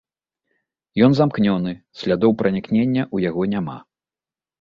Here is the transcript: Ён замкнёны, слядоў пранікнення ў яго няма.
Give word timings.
Ён 1.07 1.11
замкнёны, 1.19 1.73
слядоў 1.99 2.31
пранікнення 2.39 3.03
ў 3.15 3.29
яго 3.29 3.43
няма. 3.53 3.77